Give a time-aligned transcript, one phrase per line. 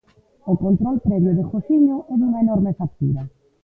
[0.51, 3.21] O control previo de Josiño é dunha enorme factura.